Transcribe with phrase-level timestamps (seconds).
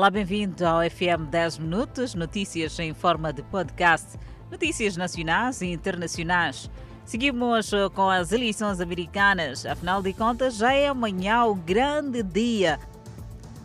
[0.00, 4.18] Olá, bem-vindo ao FM 10 Minutos, notícias em forma de podcast,
[4.50, 6.70] notícias nacionais e internacionais.
[7.04, 12.80] Seguimos eh, com as eleições americanas, afinal de contas, já é amanhã o grande dia,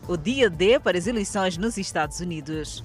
[0.09, 2.83] o dia D para as eleições nos Estados Unidos.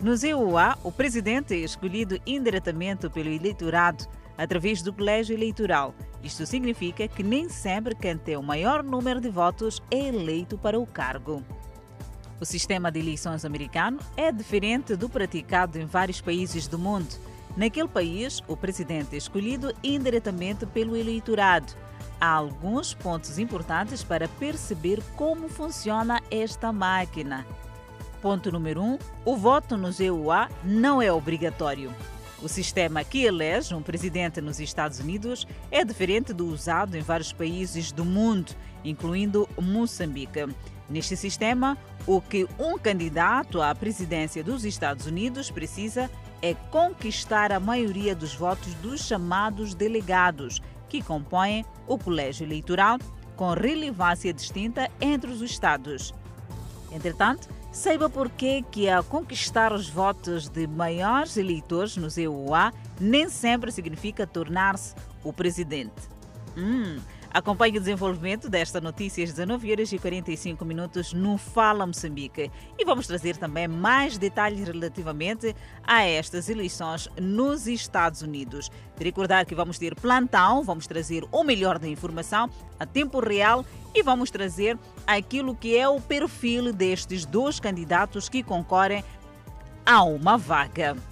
[0.00, 5.94] Nos EUA, o presidente é escolhido indiretamente pelo eleitorado através do colégio eleitoral.
[6.20, 10.80] Isto significa que nem sempre quem tem o maior número de votos é eleito para
[10.80, 11.44] o cargo.
[12.42, 17.06] O sistema de eleições americano é diferente do praticado em vários países do mundo.
[17.56, 21.72] Naquele país, o presidente é escolhido indiretamente pelo eleitorado.
[22.20, 27.46] Há alguns pontos importantes para perceber como funciona esta máquina.
[28.20, 31.94] Ponto número 1: um, o voto nos EUA não é obrigatório.
[32.42, 37.32] O sistema que elege um presidente nos Estados Unidos é diferente do usado em vários
[37.32, 38.50] países do mundo,
[38.84, 40.48] incluindo Moçambique.
[40.88, 47.60] Neste sistema, o que um candidato à presidência dos Estados Unidos precisa é conquistar a
[47.60, 52.98] maioria dos votos dos chamados delegados, que compõem o colégio eleitoral
[53.36, 56.12] com relevância distinta entre os estados.
[56.90, 63.72] Entretanto, saiba por que a conquistar os votos de maiores eleitores nos EUA nem sempre
[63.72, 66.12] significa tornar-se o presidente.
[66.56, 67.00] Hum,
[67.32, 72.50] Acompanhe o desenvolvimento desta notícia às 19 horas e 45 minutos no Fala Moçambique.
[72.78, 78.70] E vamos trazer também mais detalhes relativamente a estas eleições nos Estados Unidos.
[78.98, 83.64] De recordar que vamos ter plantão, vamos trazer o melhor da informação a tempo real
[83.94, 89.02] e vamos trazer aquilo que é o perfil destes dois candidatos que concorrem
[89.86, 91.11] a uma vaga.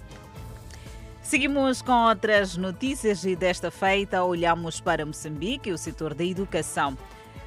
[1.21, 6.97] Seguimos com outras notícias e desta feita olhamos para Moçambique e o setor da educação.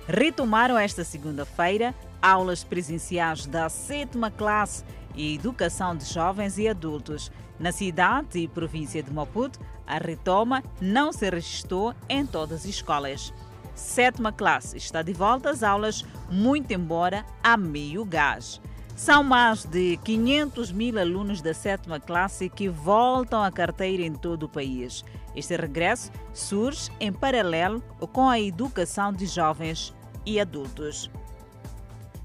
[0.07, 7.31] Retomaram esta segunda-feira aulas presenciais da sétima classe e educação de jovens e adultos.
[7.59, 13.35] Na cidade e província de Maputo, a retoma não se registrou em todas as escolas.
[13.75, 18.61] Sétima classe está de volta às aulas, muito embora a meio gás.
[18.97, 24.45] São mais de 500 mil alunos da sétima classe que voltam à carteira em todo
[24.45, 25.05] o país.
[25.35, 27.81] Este regresso surge em paralelo
[28.13, 29.93] com a educação de jovens
[30.25, 31.11] e adultos.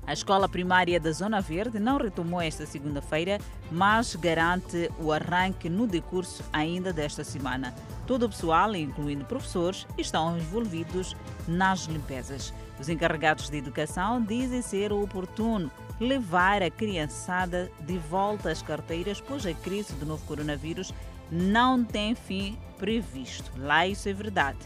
[0.06, 3.40] A escola primária da Zona Verde não retomou esta segunda-feira,
[3.72, 7.74] mas garante o arranque no decurso ainda desta semana.
[8.06, 11.16] Todo o pessoal, incluindo professores, estão envolvidos
[11.48, 12.54] nas limpezas.
[12.80, 19.46] Os encarregados de educação dizem ser oportuno levar a criançada de volta às carteiras, pois
[19.46, 20.94] a crise do novo coronavírus
[21.32, 23.52] não tem fim previsto.
[23.58, 24.58] Lá isso é verdade.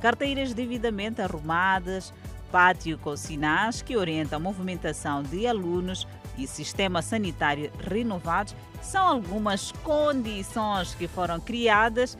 [0.00, 2.12] Carteiras devidamente arrumadas,
[2.52, 6.06] pátio com sinais que orientam a movimentação de alunos
[6.36, 12.18] e sistema sanitário renovados são algumas condições que foram criadas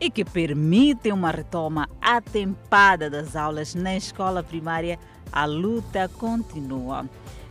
[0.00, 4.98] e que permitem uma retoma atempada das aulas na escola primária.
[5.32, 7.08] A luta continua.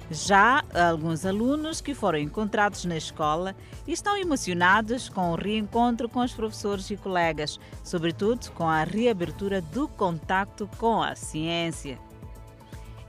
[0.10, 3.56] Já alguns alunos que foram encontrados na escola
[3.88, 9.88] estão emocionados com o reencontro com os professores e colegas, sobretudo com a reabertura do
[9.88, 11.98] contacto com a ciência.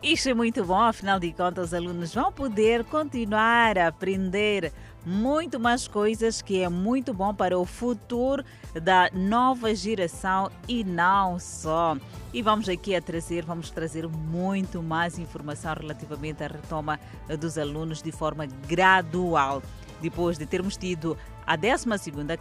[0.03, 4.73] Isto é muito bom, afinal de contas, os alunos vão poder continuar a aprender
[5.07, 8.45] muito mais coisas que é muito bom para o futuro
[8.83, 11.97] da nova geração e não só.
[12.35, 16.99] E vamos aqui a trazer, vamos trazer muito mais informação relativamente à retoma
[17.39, 19.63] dos alunos de forma gradual.
[20.03, 21.17] Depois de termos tido
[21.47, 21.87] a 12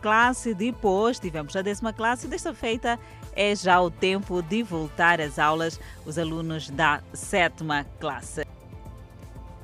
[0.01, 2.99] classe, depois tivemos a décima classe desta feita
[3.35, 8.54] é já o tempo de voltar às aulas os alunos da sétima classe.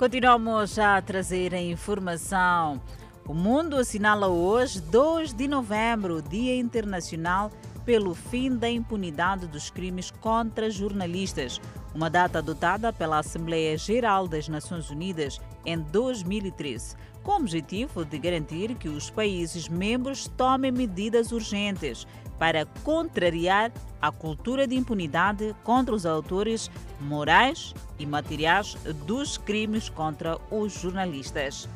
[0.02, 2.82] Continuamos a trazer a informação.
[3.28, 7.52] O mundo assinala hoje, 2 de novembro, Dia Internacional
[7.86, 11.62] pelo fim da impunidade dos crimes contra jornalistas,
[11.94, 18.18] uma data adotada pela Assembleia Geral das Nações Unidas em 2013, com o objetivo de
[18.18, 22.08] garantir que os países membros tomem medidas urgentes
[22.40, 23.72] para contrariar
[24.02, 28.76] a cultura de impunidade contra os autores morais e materiais
[29.06, 31.70] dos crimes contra os jornalistas.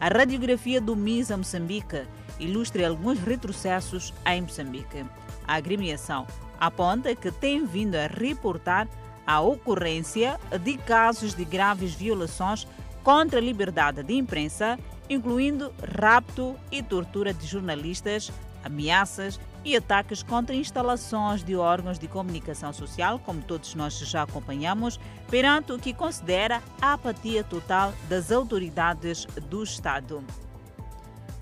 [0.00, 2.02] A radiografia do MISA Moçambique
[2.40, 5.04] ilustra alguns retrocessos em Moçambique.
[5.46, 6.26] A agremiação
[6.58, 8.88] aponta que tem vindo a reportar
[9.26, 12.66] a ocorrência de casos de graves violações
[13.04, 14.78] contra a liberdade de imprensa,
[15.08, 18.32] incluindo rapto e tortura de jornalistas,
[18.64, 24.98] ameaças e ataques contra instalações de órgãos de comunicação social, como todos nós já acompanhamos,
[25.30, 30.24] perante o que considera a apatia total das autoridades do Estado.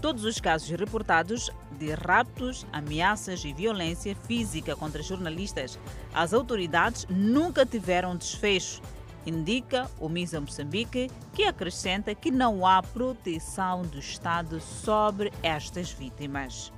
[0.01, 1.49] Todos os casos reportados
[1.79, 5.79] de raptos, ameaças e violência física contra jornalistas,
[6.13, 8.83] as autoridades nunca tiveram desfecho
[9.27, 16.73] indica o MISA Moçambique, que acrescenta que não há proteção do Estado sobre estas vítimas.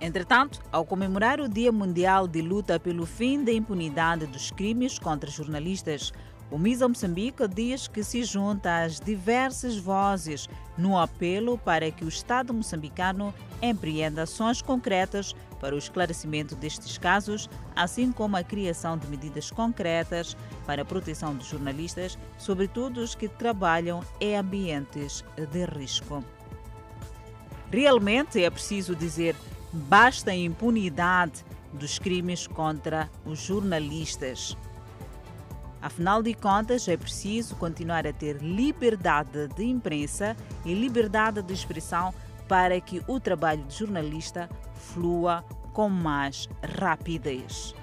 [0.00, 5.30] Entretanto, ao comemorar o Dia Mundial de Luta pelo Fim da Impunidade dos Crimes contra
[5.30, 6.10] Jornalistas,
[6.50, 12.08] o MISA Moçambique diz que se junta às diversas vozes no apelo para que o
[12.08, 13.32] Estado moçambicano
[13.62, 20.36] empreenda ações concretas para o esclarecimento destes casos, assim como a criação de medidas concretas
[20.66, 26.24] para a proteção dos jornalistas, sobretudo os que trabalham em ambientes de risco.
[27.70, 29.36] Realmente é preciso dizer
[29.72, 34.56] basta a impunidade dos crimes contra os jornalistas.
[35.82, 42.12] Afinal de contas, é preciso continuar a ter liberdade de imprensa e liberdade de expressão
[42.46, 46.48] para que o trabalho de jornalista flua com mais
[46.78, 47.74] rapidez.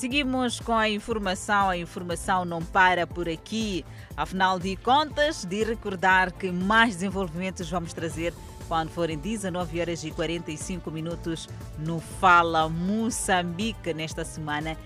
[0.00, 1.68] Seguimos com a informação.
[1.68, 3.84] A informação não para por aqui.
[4.16, 8.32] Afinal de contas, de recordar que mais desenvolvimentos vamos trazer
[8.70, 14.76] quando forem 19 horas e 45 minutos no Fala Moçambique nesta semana,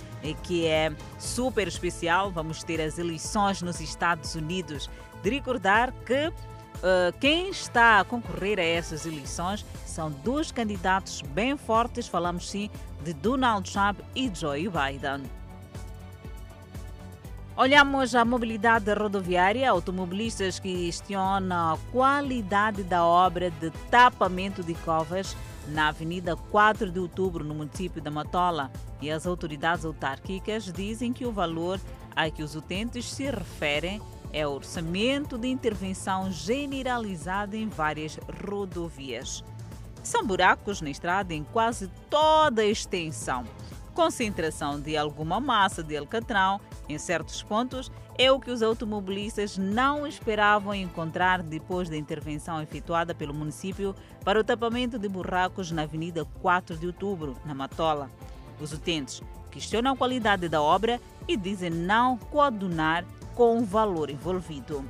[0.42, 2.30] que é super especial.
[2.30, 4.88] Vamos ter as eleições nos Estados Unidos.
[5.22, 6.32] De recordar que
[6.74, 12.68] Uh, quem está a concorrer a essas eleições são dois candidatos bem fortes, falamos sim
[13.02, 15.22] de Donald Trump e Joe Biden.
[17.56, 25.36] Olhamos a mobilidade rodoviária, automobilistas que questionam a qualidade da obra de tapamento de covas
[25.68, 28.72] na Avenida 4 de Outubro, no município da Matola.
[29.00, 31.80] E as autoridades autárquicas dizem que o valor
[32.16, 34.02] a que os utentes se referem
[34.32, 39.44] é o orçamento de intervenção generalizada em várias rodovias.
[40.02, 43.44] São buracos na estrada em quase toda a extensão
[43.94, 50.06] concentração de alguma massa de alcatrão em certos pontos é o que os automobilistas não
[50.06, 53.94] esperavam encontrar depois da intervenção efetuada pelo município
[54.24, 58.10] para o tapamento de buracos na Avenida 4 de Outubro, na Matola.
[58.60, 63.04] Os utentes questionam a qualidade da obra e dizem não coadunar
[63.34, 64.84] com o valor envolvido.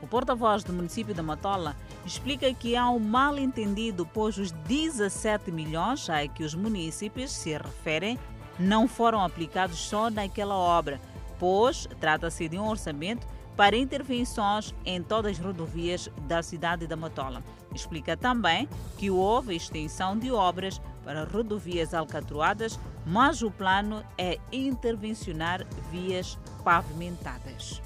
[0.00, 1.74] O porta-voz do município da Matola
[2.06, 8.18] explica que há um mal-entendido, pois os 17 milhões a que os municípios se referem
[8.58, 11.00] não foram aplicados só naquela obra,
[11.38, 13.26] pois trata-se de um orçamento
[13.56, 17.42] para intervenções em todas as rodovias da cidade da Matola.
[17.74, 25.66] Explica também que houve extensão de obras para rodovias alcatroadas, mas o plano é intervencionar
[25.90, 27.82] vias pavimentadas.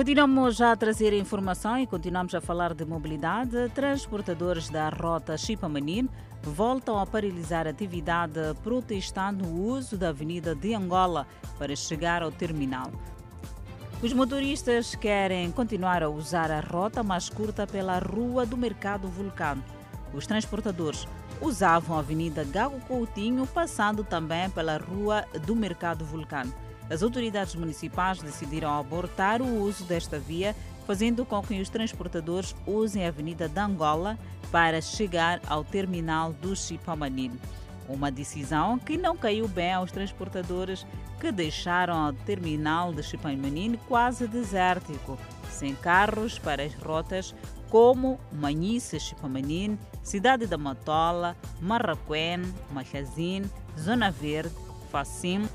[0.00, 3.68] Continuamos a trazer informação e continuamos a falar de mobilidade.
[3.74, 6.08] Transportadores da rota Chipamanin
[6.42, 11.26] voltam a paralisar a atividade protestando o uso da Avenida de Angola
[11.58, 12.90] para chegar ao terminal.
[14.02, 19.62] Os motoristas querem continuar a usar a rota mais curta pela Rua do Mercado Vulcano.
[20.14, 21.06] Os transportadores
[21.42, 26.54] usavam a Avenida Gago Coutinho, passando também pela Rua do Mercado Vulcano.
[26.90, 30.56] As autoridades municipais decidiram abortar o uso desta via,
[30.88, 34.18] fazendo com que os transportadores usem a Avenida de Angola
[34.50, 37.38] para chegar ao terminal do Chipamanin.
[37.88, 40.84] Uma decisão que não caiu bem aos transportadores
[41.20, 45.16] que deixaram o terminal de Chipamanin quase desértico,
[45.48, 47.34] sem carros para as rotas
[47.68, 52.42] como Manhice, Chipamanin, Cidade da Matola, Marraquém,
[52.72, 53.44] Machazin,
[53.78, 54.52] Zona Verde,
[54.90, 55.48] Facim,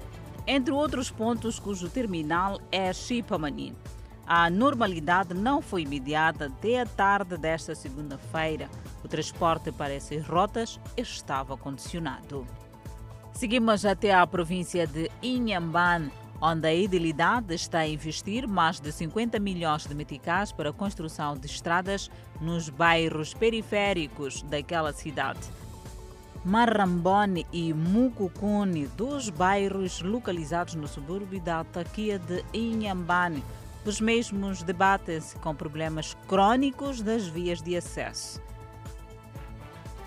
[0.48, 3.76] entre outros pontos cujo terminal é Chipamanin.
[4.28, 8.70] A normalidade não foi imediata até a tarde desta segunda-feira.
[9.04, 12.46] O transporte para essas rotas estava condicionado.
[13.34, 16.12] Seguimos até a província de Inhambane,
[16.42, 21.36] onde a idilidade está a investir mais de 50 milhões de meticais para a construção
[21.36, 22.10] de estradas
[22.42, 25.40] nos bairros periféricos daquela cidade.
[26.46, 33.44] Marrambone e Mucucune, dos bairros localizados no subúrbio da autarquia de Inhambane.
[33.84, 38.40] Os mesmos debatem-se com problemas crônicos das vias de acesso.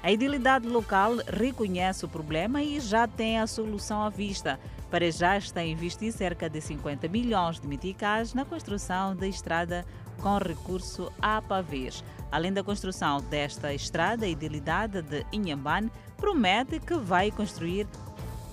[0.00, 4.60] A idilidade local reconhece o problema e já tem a solução à vista.
[4.92, 9.84] Para já está a investir cerca de 50 milhões de meticais na construção da estrada
[10.22, 12.04] com recurso a pavês.
[12.30, 17.86] Além da construção desta estrada, a idilidade de Inhambane promete que vai construir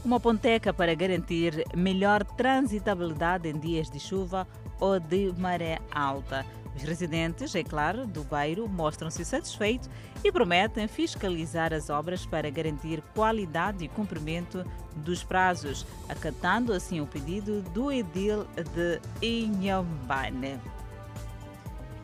[0.03, 4.47] uma ponteca para garantir melhor transitabilidade em dias de chuva
[4.79, 6.45] ou de maré alta.
[6.75, 9.89] Os residentes, é claro, do Beiro mostram-se satisfeitos
[10.23, 14.65] e prometem fiscalizar as obras para garantir qualidade e cumprimento
[14.97, 20.59] dos prazos, acatando assim o pedido do edil de Inhambane.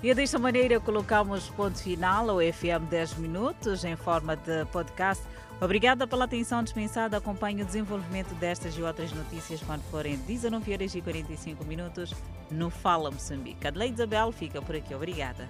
[0.03, 5.23] E desta maneira colocamos ponto final ao FM 10 Minutos em forma de podcast.
[5.61, 7.17] Obrigada pela atenção dispensada.
[7.17, 12.15] Acompanhe o desenvolvimento destas e outras notícias quando forem 19 horas e 45 minutos
[12.49, 13.67] no Fala Moçambique.
[13.67, 14.95] Adelaide Isabel fica por aqui.
[14.95, 15.47] Obrigada.